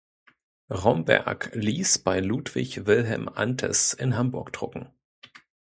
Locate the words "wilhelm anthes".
2.87-3.93